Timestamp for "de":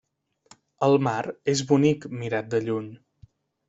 2.57-2.67